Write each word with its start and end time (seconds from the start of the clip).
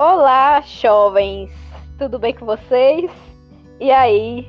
Olá, 0.00 0.60
jovens! 0.60 1.50
Tudo 1.98 2.20
bem 2.20 2.32
com 2.32 2.46
vocês? 2.46 3.10
E 3.80 3.90
aí? 3.90 4.48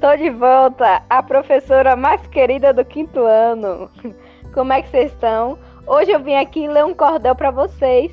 Tô 0.00 0.16
de 0.16 0.30
volta, 0.30 1.02
a 1.10 1.22
professora 1.22 1.94
mais 1.94 2.26
querida 2.28 2.72
do 2.72 2.82
quinto 2.82 3.20
ano. 3.20 3.90
Como 4.54 4.72
é 4.72 4.80
que 4.80 4.88
vocês 4.88 5.12
estão? 5.12 5.58
Hoje 5.86 6.10
eu 6.10 6.20
vim 6.20 6.36
aqui 6.36 6.66
ler 6.66 6.86
um 6.86 6.94
cordel 6.94 7.34
para 7.34 7.50
vocês. 7.50 8.10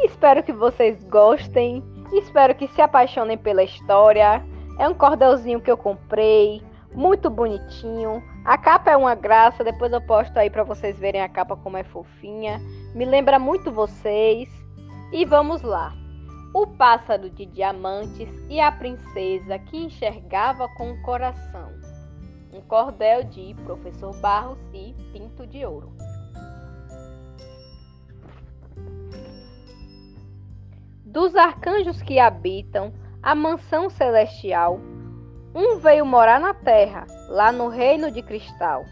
Espero 0.00 0.42
que 0.42 0.52
vocês 0.52 1.02
gostem. 1.04 1.82
Espero 2.12 2.54
que 2.54 2.68
se 2.68 2.82
apaixonem 2.82 3.38
pela 3.38 3.64
história. 3.64 4.44
É 4.78 4.86
um 4.86 4.92
cordelzinho 4.92 5.62
que 5.62 5.70
eu 5.70 5.78
comprei, 5.78 6.62
muito 6.94 7.30
bonitinho. 7.30 8.22
A 8.44 8.58
capa 8.58 8.90
é 8.90 8.96
uma 8.98 9.14
graça, 9.14 9.64
depois 9.64 9.90
eu 9.94 10.00
posto 10.02 10.36
aí 10.36 10.50
para 10.50 10.62
vocês 10.62 10.98
verem 10.98 11.22
a 11.22 11.28
capa 11.28 11.56
como 11.56 11.78
é 11.78 11.84
fofinha. 11.84 12.60
Me 12.94 13.06
lembra 13.06 13.38
muito 13.38 13.72
vocês. 13.72 14.46
E 15.10 15.24
vamos 15.24 15.62
lá. 15.62 15.94
O 16.54 16.66
pássaro 16.66 17.28
de 17.28 17.44
diamantes 17.44 18.28
e 18.48 18.58
a 18.58 18.72
princesa 18.72 19.58
que 19.58 19.76
enxergava 19.76 20.66
com 20.76 20.92
o 20.92 21.02
coração. 21.02 21.70
Um 22.52 22.62
cordel 22.62 23.24
de 23.24 23.54
Professor 23.64 24.18
Barros 24.20 24.58
e 24.72 24.94
Pinto 25.12 25.46
de 25.46 25.66
Ouro. 25.66 25.92
Dos 31.04 31.36
arcanjos 31.36 32.00
que 32.00 32.18
habitam 32.18 32.94
a 33.22 33.34
mansão 33.34 33.90
celestial, 33.90 34.80
um 35.54 35.78
veio 35.78 36.06
morar 36.06 36.40
na 36.40 36.54
terra, 36.54 37.06
lá 37.28 37.52
no 37.52 37.68
reino 37.68 38.10
de 38.10 38.22
cristal, 38.22 38.84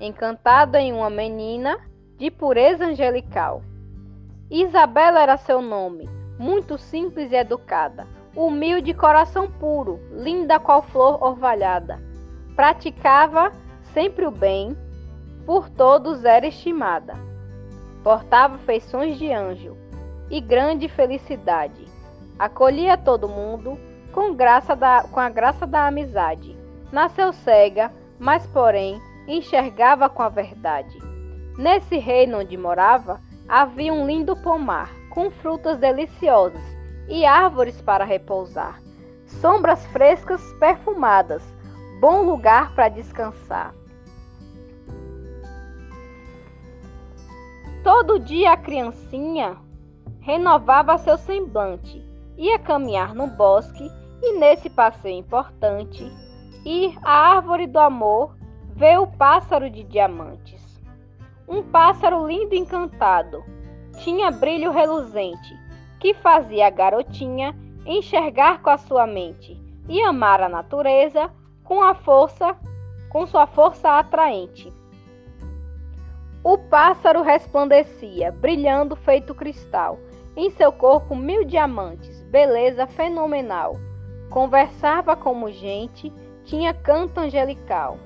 encantado 0.00 0.76
em 0.76 0.92
uma 0.92 1.10
menina 1.10 1.78
de 2.16 2.30
pureza 2.30 2.86
angelical. 2.86 3.62
Isabela 4.50 5.22
era 5.22 5.36
seu 5.36 5.60
nome, 5.60 6.08
muito 6.38 6.76
simples 6.78 7.30
e 7.32 7.36
educada, 7.36 8.06
humilde 8.34 8.92
coração 8.94 9.50
puro, 9.50 10.00
linda 10.12 10.58
qual 10.58 10.82
flor 10.82 11.22
orvalhada. 11.22 12.02
Praticava 12.56 13.52
sempre 13.92 14.26
o 14.26 14.30
bem, 14.30 14.76
por 15.46 15.68
todos 15.68 16.24
era 16.24 16.46
estimada. 16.46 17.14
Portava 18.02 18.58
feições 18.58 19.18
de 19.18 19.32
anjo 19.32 19.76
e 20.30 20.40
grande 20.40 20.88
felicidade. 20.88 21.84
Acolhia 22.38 22.96
todo 22.96 23.28
mundo 23.28 23.78
com, 24.12 24.34
graça 24.34 24.74
da, 24.74 25.04
com 25.04 25.20
a 25.20 25.28
graça 25.28 25.66
da 25.66 25.86
amizade. 25.86 26.56
Nasceu 26.90 27.32
cega, 27.32 27.92
mas 28.18 28.46
porém 28.46 29.00
enxergava 29.26 30.08
com 30.08 30.22
a 30.22 30.28
verdade. 30.28 30.98
Nesse 31.56 31.98
reino 31.98 32.38
onde 32.38 32.56
morava, 32.56 33.20
havia 33.48 33.92
um 33.92 34.06
lindo 34.06 34.36
pomar 34.36 34.90
com 35.14 35.30
frutas 35.30 35.78
deliciosas 35.78 36.60
e 37.08 37.24
árvores 37.24 37.80
para 37.80 38.04
repousar, 38.04 38.82
sombras 39.26 39.86
frescas 39.86 40.42
perfumadas, 40.54 41.42
bom 42.00 42.22
lugar 42.22 42.74
para 42.74 42.88
descansar. 42.88 43.72
Todo 47.84 48.18
dia 48.18 48.52
a 48.52 48.56
criancinha 48.56 49.56
renovava 50.20 50.98
seu 50.98 51.16
semblante, 51.16 52.02
ia 52.36 52.58
caminhar 52.58 53.14
no 53.14 53.28
bosque 53.28 53.88
e 54.22 54.38
nesse 54.38 54.68
passeio 54.68 55.18
importante, 55.18 56.10
ir 56.64 56.98
à 57.02 57.36
árvore 57.36 57.66
do 57.66 57.78
amor, 57.78 58.34
ver 58.70 58.98
o 58.98 59.06
pássaro 59.06 59.70
de 59.70 59.84
diamantes. 59.84 60.64
Um 61.46 61.62
pássaro 61.62 62.26
lindo 62.26 62.54
e 62.54 62.58
encantado, 62.58 63.44
tinha 63.98 64.30
brilho 64.30 64.70
reluzente, 64.70 65.58
que 66.00 66.14
fazia 66.14 66.66
a 66.66 66.70
garotinha 66.70 67.54
enxergar 67.86 68.62
com 68.62 68.70
a 68.70 68.78
sua 68.78 69.06
mente 69.06 69.60
e 69.88 70.00
amar 70.00 70.40
a 70.40 70.48
natureza 70.48 71.30
com 71.62 71.82
a 71.82 71.94
força, 71.94 72.56
com 73.08 73.26
sua 73.26 73.46
força 73.46 73.98
atraente. 73.98 74.72
O 76.42 76.58
pássaro 76.58 77.22
resplandecia, 77.22 78.30
brilhando 78.30 78.96
feito 78.96 79.34
cristal, 79.34 79.98
em 80.36 80.50
seu 80.50 80.70
corpo 80.72 81.14
mil 81.14 81.44
diamantes, 81.44 82.22
beleza 82.24 82.86
fenomenal. 82.86 83.76
Conversava 84.28 85.16
como 85.16 85.50
gente, 85.50 86.12
tinha 86.44 86.74
canto 86.74 87.18
angelical. 87.18 87.98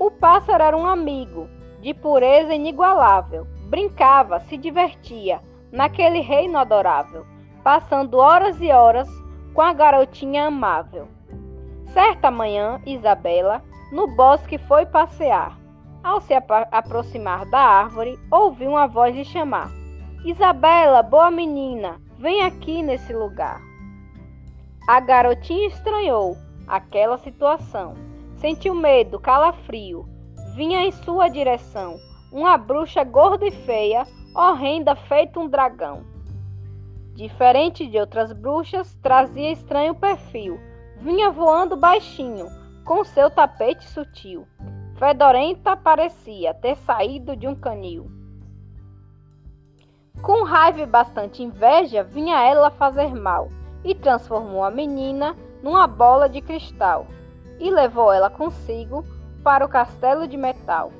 O 0.00 0.10
pássaro 0.10 0.62
era 0.64 0.76
um 0.76 0.86
amigo, 0.86 1.48
de 1.80 1.94
pureza 1.94 2.54
inigualável, 2.54 3.46
brincava, 3.68 4.40
se 4.40 4.56
divertia 4.56 5.40
naquele 5.70 6.20
reino 6.20 6.58
adorável, 6.58 7.26
passando 7.62 8.16
horas 8.16 8.60
e 8.60 8.70
horas 8.72 9.08
com 9.52 9.60
a 9.60 9.72
garotinha 9.72 10.46
amável. 10.46 11.06
Certa 11.92 12.30
manhã, 12.30 12.80
Isabela, 12.86 13.62
no 13.92 14.06
bosque 14.16 14.56
foi 14.58 14.86
passear. 14.86 15.58
Ao 16.02 16.20
se 16.20 16.32
aproximar 16.34 17.44
da 17.46 17.58
árvore, 17.58 18.18
ouviu 18.30 18.70
uma 18.70 18.86
voz 18.86 19.14
lhe 19.14 19.24
chamar: 19.24 19.70
Isabela, 20.24 21.02
boa 21.02 21.30
menina, 21.30 22.00
vem 22.18 22.42
aqui 22.42 22.82
nesse 22.82 23.12
lugar. 23.12 23.60
A 24.88 25.00
garotinha 25.00 25.68
estranhou 25.68 26.36
aquela 26.66 27.18
situação. 27.18 27.94
Sentiu 28.36 28.74
medo, 28.74 29.18
calafrio. 29.18 30.08
Vinha 30.54 30.86
em 30.86 30.92
sua 30.92 31.28
direção 31.28 31.98
uma 32.30 32.56
bruxa 32.58 33.02
gorda 33.04 33.46
e 33.46 33.50
feia, 33.50 34.06
horrenda 34.34 34.94
feito 34.94 35.40
um 35.40 35.48
dragão. 35.48 36.04
Diferente 37.14 37.86
de 37.86 37.98
outras 37.98 38.32
bruxas, 38.32 38.94
trazia 39.02 39.50
estranho 39.50 39.94
perfil, 39.94 40.60
vinha 40.98 41.30
voando 41.30 41.76
baixinho, 41.76 42.46
com 42.84 43.02
seu 43.04 43.30
tapete 43.30 43.88
sutil. 43.88 44.46
Fedorenta 44.98 45.76
parecia 45.76 46.54
ter 46.54 46.76
saído 46.76 47.36
de 47.36 47.46
um 47.46 47.54
canil. 47.54 48.10
Com 50.22 50.42
raiva 50.42 50.80
e 50.80 50.86
bastante 50.86 51.42
inveja, 51.42 52.02
vinha 52.02 52.42
ela 52.44 52.70
fazer 52.70 53.14
mal 53.14 53.48
e 53.84 53.94
transformou 53.94 54.64
a 54.64 54.70
menina 54.70 55.36
numa 55.62 55.86
bola 55.86 56.28
de 56.28 56.40
cristal 56.40 57.06
e 57.58 57.70
levou 57.70 58.12
ela 58.12 58.28
consigo 58.28 59.04
para 59.42 59.64
o 59.64 59.68
castelo 59.68 60.26
de 60.26 60.36
metal. 60.36 60.92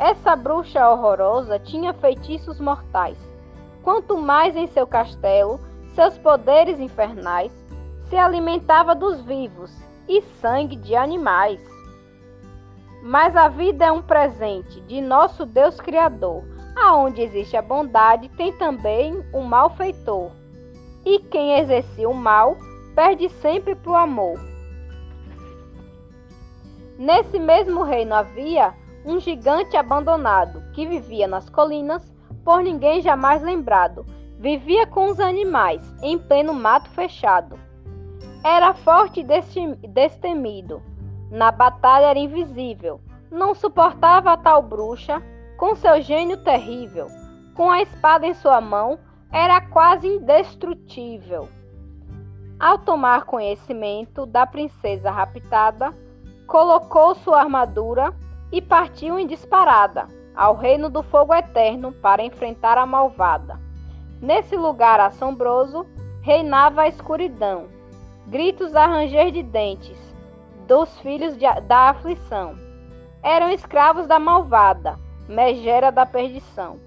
Essa 0.00 0.34
bruxa 0.34 0.88
horrorosa 0.88 1.58
tinha 1.58 1.92
feitiços 1.92 2.58
mortais. 2.58 3.18
Quanto 3.82 4.16
mais 4.16 4.56
em 4.56 4.66
seu 4.68 4.86
castelo, 4.86 5.60
seus 5.94 6.16
poderes 6.16 6.80
infernais 6.80 7.52
se 8.08 8.16
alimentava 8.16 8.94
dos 8.94 9.20
vivos 9.20 9.70
e 10.08 10.22
sangue 10.40 10.74
de 10.74 10.96
animais. 10.96 11.60
Mas 13.02 13.36
a 13.36 13.48
vida 13.48 13.84
é 13.84 13.92
um 13.92 14.00
presente 14.00 14.80
de 14.80 15.02
nosso 15.02 15.44
Deus 15.44 15.78
Criador. 15.78 16.44
Aonde 16.74 17.20
existe 17.20 17.54
a 17.54 17.60
bondade, 17.60 18.30
tem 18.30 18.54
também 18.54 19.22
o 19.34 19.42
malfeitor. 19.42 20.30
E 21.04 21.18
quem 21.18 21.58
exerce 21.58 22.06
o 22.06 22.14
mal, 22.14 22.56
perde 22.94 23.28
sempre 23.28 23.74
para 23.74 23.92
o 23.92 23.96
amor. 23.96 24.40
Nesse 26.96 27.38
mesmo 27.38 27.82
reino 27.82 28.14
havia 28.14 28.79
um 29.04 29.18
gigante 29.18 29.76
abandonado 29.76 30.62
que 30.72 30.86
vivia 30.86 31.26
nas 31.26 31.48
colinas, 31.48 32.12
por 32.44 32.62
ninguém 32.62 33.00
jamais 33.00 33.42
lembrado. 33.42 34.04
Vivia 34.38 34.86
com 34.86 35.06
os 35.10 35.20
animais, 35.20 35.82
em 36.02 36.18
pleno 36.18 36.54
mato 36.54 36.88
fechado. 36.90 37.58
Era 38.42 38.72
forte 38.72 39.20
e 39.20 39.88
destemido. 39.88 40.82
Na 41.30 41.50
batalha 41.52 42.06
era 42.06 42.18
invisível. 42.18 43.00
Não 43.30 43.54
suportava 43.54 44.32
a 44.32 44.36
tal 44.36 44.62
bruxa, 44.62 45.22
com 45.58 45.74
seu 45.74 46.00
gênio 46.00 46.42
terrível. 46.42 47.06
Com 47.54 47.70
a 47.70 47.82
espada 47.82 48.26
em 48.26 48.32
sua 48.32 48.60
mão, 48.60 48.98
era 49.30 49.60
quase 49.60 50.08
indestrutível. 50.08 51.48
Ao 52.58 52.78
tomar 52.78 53.24
conhecimento 53.24 54.24
da 54.26 54.46
princesa 54.46 55.10
raptada, 55.10 55.94
colocou 56.46 57.14
sua 57.14 57.40
armadura 57.40 58.14
e 58.52 58.60
partiu 58.60 59.18
em 59.18 59.26
disparada 59.26 60.08
ao 60.34 60.56
reino 60.56 60.88
do 60.88 61.02
fogo 61.02 61.34
eterno 61.34 61.92
para 61.92 62.22
enfrentar 62.22 62.78
a 62.78 62.86
malvada. 62.86 63.60
Nesse 64.20 64.56
lugar 64.56 65.00
assombroso 65.00 65.86
reinava 66.22 66.82
a 66.82 66.88
escuridão, 66.88 67.66
gritos 68.26 68.74
a 68.74 68.86
ranger 68.86 69.30
de 69.30 69.42
dentes 69.42 69.98
dos 70.66 70.98
filhos 71.00 71.36
de, 71.36 71.46
da 71.62 71.90
aflição. 71.90 72.54
Eram 73.22 73.50
escravos 73.50 74.06
da 74.06 74.18
malvada, 74.18 74.96
megera 75.28 75.90
da 75.90 76.06
perdição. 76.06 76.78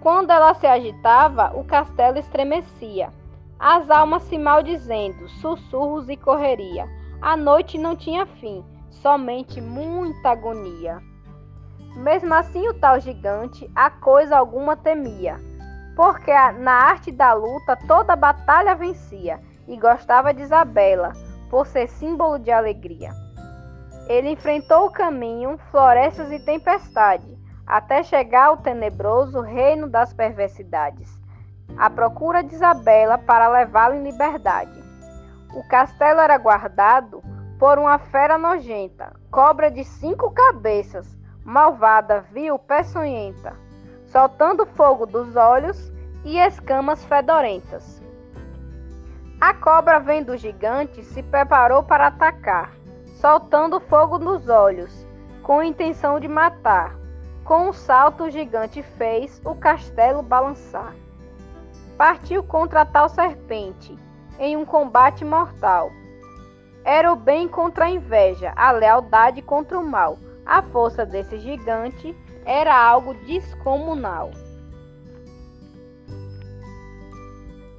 Quando 0.00 0.30
ela 0.30 0.52
se 0.54 0.66
agitava, 0.66 1.52
o 1.56 1.64
castelo 1.64 2.18
estremecia. 2.18 3.10
As 3.58 3.88
almas 3.88 4.22
se 4.24 4.36
maldizendo, 4.36 5.28
sussurros 5.40 6.08
e 6.10 6.16
correria. 6.16 6.86
A 7.22 7.36
noite 7.36 7.78
não 7.78 7.96
tinha 7.96 8.26
fim 8.26 8.62
somente 9.02 9.60
muita 9.60 10.30
agonia. 10.30 11.00
Mesmo 11.96 12.34
assim, 12.34 12.66
o 12.68 12.74
tal 12.74 13.00
gigante 13.00 13.70
a 13.74 13.90
coisa 13.90 14.36
alguma 14.36 14.76
temia. 14.76 15.38
porque 15.96 16.32
na 16.58 16.72
arte 16.72 17.12
da 17.12 17.32
luta 17.32 17.76
toda 17.86 18.16
batalha 18.16 18.74
vencia 18.74 19.40
e 19.68 19.76
gostava 19.76 20.34
de 20.34 20.42
Isabela, 20.42 21.12
por 21.48 21.68
ser 21.68 21.88
símbolo 21.88 22.36
de 22.38 22.50
alegria. 22.50 23.12
Ele 24.08 24.30
enfrentou 24.30 24.86
o 24.86 24.90
caminho, 24.90 25.56
florestas 25.70 26.32
e 26.32 26.40
tempestade, 26.40 27.38
até 27.64 28.02
chegar 28.02 28.46
ao 28.46 28.56
tenebroso 28.56 29.40
reino 29.40 29.88
das 29.88 30.12
perversidades, 30.12 31.08
à 31.78 31.88
procura 31.88 32.42
de 32.42 32.54
Isabela 32.54 33.16
para 33.16 33.48
levá-la 33.48 33.96
em 33.96 34.02
liberdade. 34.02 34.82
O 35.54 35.66
castelo 35.68 36.20
era 36.20 36.36
guardado 36.36 37.22
por 37.58 37.78
uma 37.78 37.98
fera 37.98 38.36
nojenta, 38.36 39.14
cobra 39.30 39.70
de 39.70 39.84
cinco 39.84 40.30
cabeças, 40.30 41.16
malvada, 41.44 42.20
vil, 42.32 42.58
peçonhenta, 42.58 43.54
soltando 44.06 44.66
fogo 44.66 45.06
dos 45.06 45.36
olhos 45.36 45.92
e 46.24 46.38
escamas 46.38 47.04
fedorentas. 47.04 48.02
A 49.40 49.52
cobra, 49.52 49.98
vendo 49.98 50.32
o 50.32 50.36
gigante, 50.36 51.04
se 51.04 51.22
preparou 51.22 51.82
para 51.82 52.06
atacar, 52.06 52.72
soltando 53.20 53.80
fogo 53.80 54.18
nos 54.18 54.48
olhos, 54.48 55.06
com 55.42 55.62
intenção 55.62 56.18
de 56.18 56.26
matar. 56.26 56.96
Com 57.44 57.68
um 57.68 57.72
salto, 57.72 58.24
o 58.24 58.30
gigante 58.30 58.82
fez 58.82 59.40
o 59.44 59.54
castelo 59.54 60.22
balançar. 60.22 60.94
Partiu 61.98 62.42
contra 62.42 62.86
tal 62.86 63.08
serpente, 63.08 63.98
em 64.38 64.56
um 64.56 64.64
combate 64.64 65.24
mortal. 65.24 65.92
Era 66.84 67.10
o 67.10 67.16
bem 67.16 67.48
contra 67.48 67.86
a 67.86 67.90
inveja, 67.90 68.52
a 68.54 68.70
lealdade 68.70 69.40
contra 69.40 69.78
o 69.78 69.84
mal. 69.84 70.18
A 70.44 70.60
força 70.60 71.06
desse 71.06 71.38
gigante 71.38 72.14
era 72.44 72.76
algo 72.76 73.14
descomunal. 73.26 74.30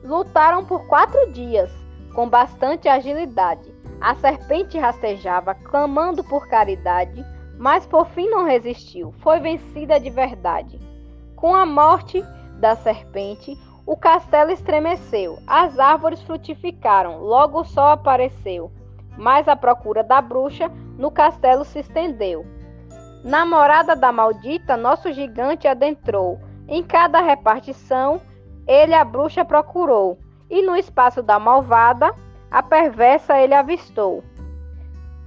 Lutaram 0.04 0.66
por 0.66 0.88
quatro 0.88 1.32
dias, 1.32 1.72
com 2.16 2.28
bastante 2.28 2.88
agilidade. 2.88 3.74
A 4.02 4.16
serpente 4.16 4.78
rastejava, 4.78 5.54
clamando 5.54 6.24
por 6.24 6.48
caridade, 6.48 7.24
mas 7.58 7.86
por 7.86 8.08
fim 8.08 8.28
não 8.30 8.44
resistiu, 8.44 9.14
foi 9.20 9.40
vencida 9.40 10.00
de 10.00 10.10
verdade. 10.10 10.80
Com 11.36 11.54
a 11.54 11.66
morte 11.66 12.24
da 12.60 12.76
serpente, 12.76 13.56
o 13.86 13.96
castelo 13.96 14.52
estremeceu, 14.52 15.38
as 15.46 15.78
árvores 15.78 16.22
frutificaram, 16.24 17.20
logo 17.20 17.62
o 17.62 17.66
sol 17.66 17.90
apareceu, 17.90 18.72
mas 19.18 19.48
a 19.48 19.56
procura 19.56 20.04
da 20.04 20.22
bruxa 20.22 20.72
no 20.98 21.12
castelo 21.12 21.64
se 21.66 21.80
estendeu. 21.80 22.46
Namorada 23.24 23.96
da 23.96 24.12
maldita, 24.12 24.78
nosso 24.78 25.12
gigante 25.12 25.68
adentrou. 25.68 26.40
Em 26.68 26.84
cada 26.84 27.22
repartição, 27.22 28.22
ele 28.68 28.94
a 28.94 29.04
bruxa 29.04 29.44
procurou, 29.44 30.20
e 30.50 30.62
no 30.62 30.76
espaço 30.76 31.22
da 31.22 31.40
malvada, 31.40 32.14
a 32.52 32.62
perversa 32.62 33.38
ele 33.40 33.54
avistou. 33.54 34.24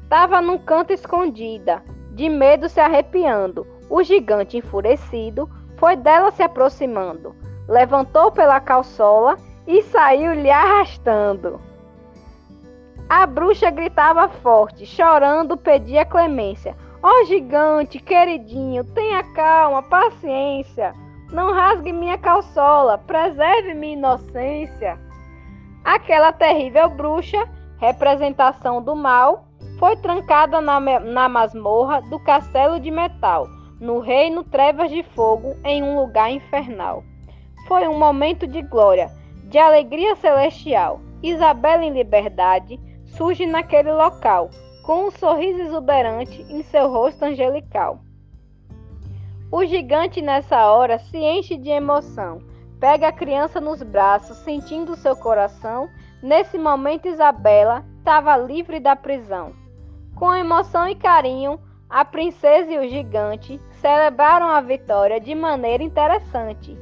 Tava 0.08 0.40
num 0.40 0.58
canto 0.58 0.92
escondida, 0.92 1.82
de 2.12 2.28
medo 2.28 2.68
se 2.68 2.80
arrepiando. 2.80 3.66
O 3.90 4.02
gigante 4.02 4.56
enfurecido 4.56 5.48
foi 5.76 5.96
dela 5.96 6.30
se 6.30 6.42
aproximando, 6.42 7.34
levantou 7.68 8.30
pela 8.30 8.60
calçola 8.60 9.36
e 9.66 9.82
saiu 9.82 10.32
lhe 10.32 10.50
arrastando. 10.50 11.60
A 13.08 13.26
bruxa 13.26 13.70
gritava 13.70 14.28
forte, 14.28 14.84
chorando, 14.84 15.56
pedia 15.56 16.04
clemência. 16.04 16.76
Ó 17.02 17.08
oh, 17.08 17.24
gigante, 17.24 17.98
queridinho, 17.98 18.84
tenha 18.84 19.22
calma, 19.32 19.82
paciência. 19.82 20.92
Não 21.32 21.54
rasgue 21.54 21.90
minha 21.90 22.18
calçola, 22.18 22.98
preserve 22.98 23.72
minha 23.72 23.94
inocência. 23.94 24.98
Aquela 25.82 26.32
terrível 26.32 26.90
bruxa, 26.90 27.48
representação 27.78 28.82
do 28.82 28.94
mal, 28.94 29.46
foi 29.78 29.96
trancada 29.96 30.60
na, 30.60 30.78
na 30.78 31.30
masmorra 31.30 32.02
do 32.02 32.18
castelo 32.18 32.78
de 32.78 32.90
metal, 32.90 33.46
no 33.80 34.00
reino 34.00 34.44
Trevas 34.44 34.90
de 34.90 35.02
Fogo, 35.02 35.56
em 35.64 35.82
um 35.82 35.98
lugar 35.98 36.30
infernal. 36.30 37.02
Foi 37.66 37.88
um 37.88 37.98
momento 37.98 38.46
de 38.46 38.60
glória, 38.60 39.10
de 39.44 39.56
alegria 39.56 40.14
celestial. 40.16 41.00
Isabela 41.22 41.84
em 41.84 41.92
liberdade 41.92 42.78
surge 43.16 43.46
naquele 43.46 43.92
local, 43.92 44.50
com 44.82 45.06
um 45.06 45.10
sorriso 45.10 45.60
exuberante 45.60 46.42
em 46.48 46.62
seu 46.62 46.90
rosto 46.90 47.24
angelical. 47.24 48.00
O 49.50 49.64
gigante 49.64 50.20
nessa 50.20 50.70
hora 50.70 50.98
se 50.98 51.16
enche 51.16 51.56
de 51.56 51.70
emoção, 51.70 52.42
pega 52.78 53.08
a 53.08 53.12
criança 53.12 53.60
nos 53.60 53.82
braços, 53.82 54.36
sentindo 54.38 54.96
seu 54.96 55.16
coração. 55.16 55.88
Nesse 56.22 56.58
momento, 56.58 57.08
Isabela 57.08 57.84
estava 57.98 58.36
livre 58.36 58.78
da 58.78 58.94
prisão. 58.94 59.52
Com 60.14 60.34
emoção 60.34 60.88
e 60.88 60.94
carinho, 60.94 61.58
a 61.88 62.04
princesa 62.04 62.70
e 62.70 62.78
o 62.78 62.88
gigante 62.88 63.58
celebraram 63.80 64.48
a 64.48 64.60
vitória 64.60 65.18
de 65.20 65.34
maneira 65.34 65.82
interessante, 65.82 66.76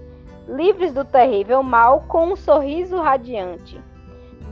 livres 0.48 0.92
do 0.92 1.04
terrível 1.04 1.62
mal 1.62 2.02
com 2.08 2.32
um 2.32 2.36
sorriso 2.36 3.00
radiante. 3.00 3.80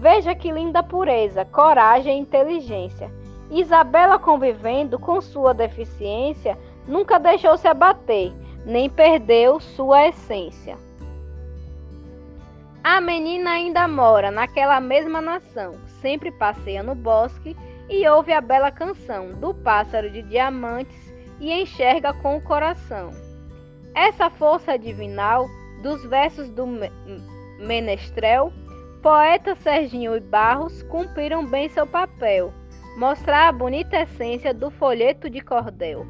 Veja 0.04 0.34
que 0.34 0.52
linda 0.52 0.82
pureza, 0.82 1.46
coragem 1.46 2.18
e 2.18 2.20
inteligência 2.20 3.10
Isabela, 3.50 4.18
convivendo 4.18 4.98
com 4.98 5.18
sua 5.18 5.54
deficiência, 5.54 6.58
nunca 6.86 7.18
deixou 7.18 7.56
se 7.56 7.66
abater, 7.66 8.30
nem 8.66 8.90
perdeu 8.90 9.58
sua 9.58 10.08
essência. 10.08 10.76
A 12.82 13.00
menina 13.00 13.52
ainda 13.52 13.88
mora 13.88 14.30
naquela 14.30 14.78
mesma 14.78 15.22
nação, 15.22 15.72
sempre 16.02 16.30
passeia 16.32 16.82
no 16.82 16.94
bosque 16.94 17.56
e 17.88 18.06
ouve 18.06 18.30
a 18.30 18.42
bela 18.42 18.70
canção 18.70 19.32
do 19.32 19.54
pássaro 19.54 20.10
de 20.10 20.20
diamantes 20.20 21.14
e 21.40 21.50
enxerga 21.50 22.12
com 22.12 22.36
o 22.36 22.42
coração. 22.42 23.10
Essa 23.94 24.28
força 24.28 24.78
divinal 24.78 25.46
dos 25.82 26.04
versos 26.04 26.50
do 26.50 26.66
menestrel, 27.58 28.52
poeta 29.04 29.54
Serginho 29.56 30.16
e 30.16 30.20
Barros 30.20 30.82
cumpriram 30.84 31.44
bem 31.44 31.68
seu 31.68 31.86
papel 31.86 32.50
mostrar 32.96 33.48
a 33.48 33.52
bonita 33.52 34.00
essência 34.00 34.54
do 34.54 34.70
folheto 34.70 35.28
de 35.28 35.42
cordel. 35.42 36.06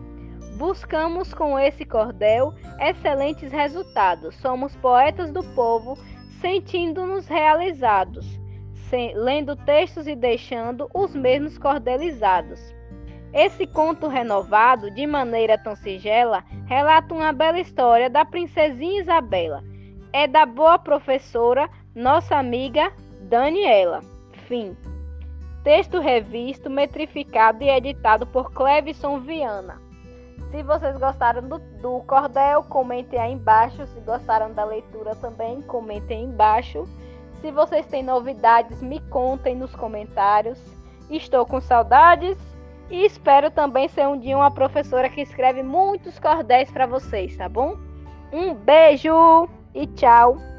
Buscamos 0.56 1.34
com 1.34 1.58
esse 1.58 1.84
cordel 1.84 2.55
excelentes 2.79 3.51
resultados. 3.51 4.36
Somos 4.36 4.77
poetas 4.77 5.32
do 5.32 5.43
povo, 5.56 5.98
sentindo-nos 6.41 7.27
realizados, 7.27 8.39
lendo 9.17 9.56
textos 9.56 10.06
e 10.06 10.15
deixando 10.15 10.89
os 10.94 11.17
mesmos 11.17 11.58
cordelizados. 11.58 12.60
Esse 13.32 13.67
conto 13.67 14.06
renovado, 14.06 14.89
de 14.93 15.05
maneira 15.05 15.58
tão 15.58 15.74
sigela, 15.74 16.44
relata 16.67 17.13
uma 17.13 17.32
bela 17.32 17.58
história 17.58 18.08
da 18.08 18.24
princesinha 18.24 19.01
Isabela. 19.01 19.65
É 20.13 20.29
da 20.29 20.46
boa 20.46 20.79
professora, 20.79 21.69
nossa 21.94 22.36
amiga 22.36 22.93
Daniela. 23.22 24.01
Fim. 24.48 24.77
Texto 25.63 25.98
revisto, 26.01 26.69
metrificado 26.69 27.63
e 27.63 27.70
editado 27.70 28.27
por 28.27 28.53
Clevison 28.53 29.20
Viana. 29.20 29.81
Se 30.51 30.63
vocês 30.63 30.96
gostaram 30.98 31.48
do, 31.48 31.58
do 31.81 32.01
cordel, 32.01 32.63
comentem 32.65 33.19
aí 33.19 33.32
embaixo. 33.32 33.86
Se 33.86 34.01
gostaram 34.01 34.53
da 34.53 34.65
leitura 34.65 35.15
também, 35.17 35.63
comentem 35.63 36.19
aí 36.19 36.24
embaixo. 36.24 36.84
Se 37.41 37.51
vocês 37.51 37.86
têm 37.86 38.03
novidades, 38.03 38.82
me 38.82 39.01
contem 39.08 39.56
nos 39.56 39.74
comentários. 39.74 40.58
Estou 41.10 41.46
com 41.46 41.60
saudades 41.60 42.39
e 42.91 43.05
espero 43.05 43.51
também 43.51 43.89
ser 43.89 44.06
um 44.06 44.19
dia 44.19 44.36
uma 44.36 44.51
professora 44.51 45.08
que 45.08 45.22
escreve 45.22 45.63
muitos 45.63 46.19
cordéis 46.19 46.70
para 46.70 46.86
vocês, 46.86 47.36
tá 47.36 47.48
bom? 47.48 47.77
Um 48.32 48.55
beijo 48.55 49.48
e 49.74 49.86
tchau! 49.89 50.54